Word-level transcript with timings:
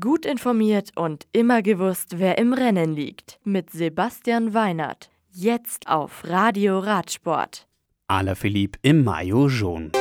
Gut 0.00 0.24
informiert 0.24 0.92
und 0.96 1.26
immer 1.32 1.60
gewusst, 1.60 2.18
wer 2.18 2.38
im 2.38 2.54
Rennen 2.54 2.94
liegt. 2.94 3.38
Mit 3.44 3.68
Sebastian 3.68 4.54
Weinert. 4.54 5.10
Jetzt 5.30 5.88
auf 5.88 6.24
Radio 6.24 6.78
Radsport. 6.78 7.68
Alaphilippe 8.06 8.78
im 8.80 9.04
Maillot 9.04 9.50
jaune. 9.50 9.92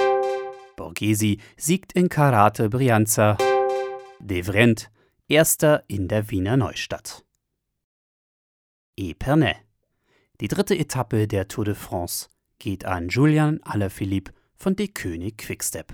Borghesi 0.77 1.41
siegt 1.57 1.91
in 1.91 2.07
Karate 2.07 2.69
Brianza. 2.69 3.37
Devrient, 4.21 4.89
erster 5.27 5.83
in 5.89 6.07
der 6.07 6.31
Wiener 6.31 6.55
Neustadt. 6.55 7.25
Epernay. 8.95 9.55
Die 10.39 10.47
dritte 10.47 10.77
Etappe 10.77 11.27
der 11.27 11.49
Tour 11.49 11.65
de 11.65 11.75
France 11.75 12.29
geht 12.57 12.85
an 12.85 13.09
Julian 13.09 13.59
Alaphilippe 13.63 14.31
von 14.55 14.77
De 14.77 14.87
König 14.87 15.37
Quickstep. 15.39 15.93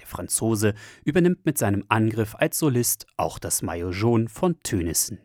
Der 0.00 0.06
Franzose 0.06 0.72
übernimmt 1.04 1.44
mit 1.44 1.58
seinem 1.58 1.84
Angriff 1.88 2.34
als 2.34 2.58
Solist 2.58 3.06
auch 3.18 3.38
das 3.38 3.60
Maillot 3.60 3.94
jaune 3.94 4.28
von 4.30 4.58
Tönissen. 4.62 5.20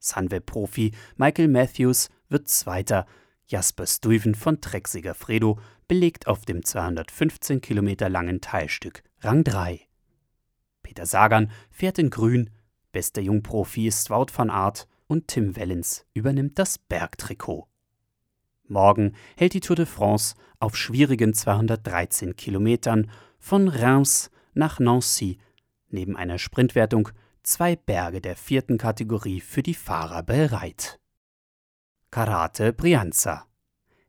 Sunweb-Profi 0.00 0.92
Michael 1.16 1.48
Matthews 1.48 2.10
wird 2.28 2.46
Zweiter, 2.46 3.06
Jasper 3.46 3.86
Stuyven 3.86 4.34
von 4.34 4.60
Trek 4.60 4.86
Fredo 5.14 5.58
belegt 5.88 6.26
auf 6.26 6.44
dem 6.44 6.62
215 6.62 7.62
Kilometer 7.62 8.10
langen 8.10 8.42
Teilstück 8.42 9.02
Rang 9.20 9.44
3. 9.44 9.80
Peter 10.82 11.06
Sagan 11.06 11.50
fährt 11.70 11.98
in 11.98 12.10
Grün, 12.10 12.50
bester 12.92 13.22
Jungprofi 13.22 13.86
ist 13.86 14.10
Wout 14.10 14.26
van 14.36 14.50
Aert 14.50 14.88
und 15.06 15.28
Tim 15.28 15.56
Wellens 15.56 16.04
übernimmt 16.12 16.58
das 16.58 16.76
Bergtrikot. 16.76 17.66
Morgen 18.68 19.14
hält 19.36 19.54
die 19.54 19.60
Tour 19.60 19.76
de 19.76 19.86
France 19.86 20.34
auf 20.58 20.76
schwierigen 20.76 21.34
213 21.34 22.36
Kilometern 22.36 23.10
von 23.42 23.66
Reims 23.68 24.30
nach 24.54 24.78
Nancy 24.78 25.36
neben 25.90 26.16
einer 26.16 26.38
Sprintwertung 26.38 27.10
zwei 27.42 27.74
Berge 27.76 28.20
der 28.20 28.36
vierten 28.36 28.78
Kategorie 28.78 29.40
für 29.40 29.62
die 29.62 29.74
Fahrer 29.74 30.22
bereit. 30.22 31.00
Karate 32.10 32.72
Brianza. 32.72 33.46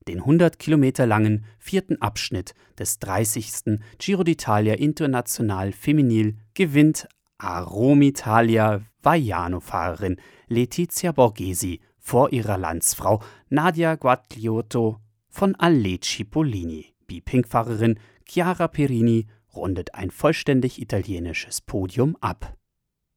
Den 0.07 0.19
100 0.19 0.59
Kilometer 0.59 1.07
langen 1.07 1.45
vierten 1.57 1.99
Abschnitt 2.01 2.53
des 2.77 2.99
30. 2.99 3.79
Giro 3.97 4.21
d'Italia 4.21 4.75
International 4.75 5.71
Feminil 5.71 6.37
gewinnt 6.53 7.07
Aromitalia 7.39 8.81
Vaiano-Fahrerin 9.01 10.17
Letizia 10.47 11.11
Borghesi 11.11 11.81
vor 11.97 12.31
ihrer 12.31 12.57
Landsfrau 12.57 13.21
Nadia 13.49 13.95
Guagliotto 13.95 14.99
von 15.27 15.55
Alle 15.55 15.99
Cipollini. 15.99 16.93
Die 17.09 17.21
Pinkfahrerin 17.21 17.99
Chiara 18.25 18.67
Perini 18.67 19.27
rundet 19.55 19.95
ein 19.95 20.11
vollständig 20.11 20.81
italienisches 20.81 21.61
Podium 21.61 22.17
ab. 22.21 22.57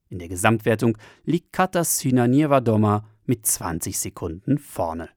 In 0.08 0.18
der 0.18 0.28
Gesamtwertung 0.28 0.96
liegt 1.24 1.52
Katarzyna 1.52 2.28
Niewodoma 2.28 3.08
mit 3.24 3.46
20 3.46 3.98
Sekunden 3.98 4.58
vorne. 4.58 5.08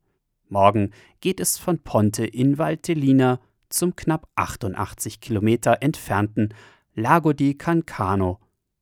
Morgen 0.48 0.92
geht 1.22 1.40
es 1.40 1.58
von 1.58 1.80
Ponte 1.80 2.26
in 2.26 2.58
Valtellina 2.58 3.40
zum 3.70 3.96
knapp 3.96 4.28
88 4.36 5.22
Kilometer 5.22 5.82
entfernten 5.82 6.54
Lago 6.96 7.34
di 7.34 7.56
Cancano 7.56 8.40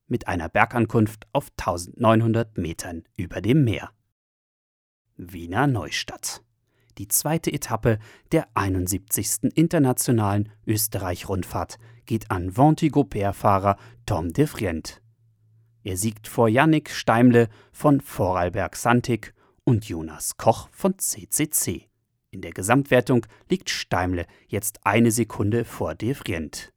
mit 0.08 0.28
einer 0.28 0.47
Bergankunft 0.47 1.28
auf 1.33 1.52
1900 1.58 2.58
Metern 2.58 3.03
über 3.17 3.41
dem 3.41 3.66
Meer. 3.66 3.91
Wiener 5.17 5.67
Neustadt 5.67 6.41
die 6.98 7.08
zweite 7.08 7.52
Etappe 7.52 8.00
der 8.31 8.48
71. 8.56 9.53
Internationalen 9.56 10.50
Österreich-Rundfahrt 10.66 11.78
geht 12.06 12.31
an 12.31 12.52
Vantigopère-Fahrer 12.52 13.78
Tom 14.06 14.34
de 14.34 14.48
Vrient. 14.48 15.02
Er 15.84 15.98
siegt 15.98 16.28
vor 16.28 16.50
Yannick 16.50 16.90
Steimle 16.90 17.50
von 17.72 18.02
Vorarlberg-Santig 18.02 19.34
und 19.64 19.86
Jonas 19.88 20.38
Koch 20.38 20.70
von 20.72 20.98
CCC. 20.98 21.88
In 22.31 22.42
der 22.42 22.52
Gesamtwertung 22.52 23.25
liegt 23.50 23.70
Steimle 23.70 24.25
jetzt 24.47 24.80
eine 24.84 25.12
Sekunde 25.12 25.66
vor 25.66 25.96
de 25.96 26.13
Vrient. 26.13 26.74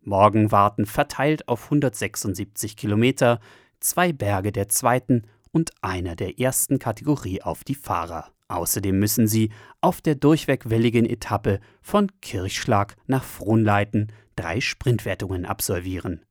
Morgen 0.00 0.52
warten 0.52 0.86
verteilt 0.86 1.48
auf 1.48 1.64
176 1.64 2.76
Kilometer 2.76 3.40
zwei 3.80 4.12
Berge 4.12 4.52
der 4.52 4.68
zweiten 4.68 5.22
und 5.56 5.72
einer 5.80 6.14
der 6.16 6.38
ersten 6.38 6.78
Kategorie 6.78 7.40
auf 7.40 7.64
die 7.64 7.74
Fahrer. 7.74 8.30
Außerdem 8.48 8.98
müssen 8.98 9.26
sie 9.26 9.50
auf 9.80 10.02
der 10.02 10.14
durchweg 10.14 10.68
welligen 10.68 11.06
Etappe 11.06 11.60
von 11.80 12.12
Kirchschlag 12.20 12.94
nach 13.06 13.24
Frohnleiten 13.24 14.12
drei 14.36 14.60
Sprintwertungen 14.60 15.46
absolvieren. 15.46 16.26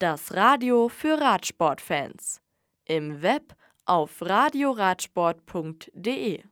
Das 0.00 0.34
Radio 0.34 0.88
für 0.88 1.20
Radsportfans. 1.20 2.40
Im 2.86 3.22
Web 3.22 3.54
auf 3.84 4.20
radioradsport.de 4.20 6.42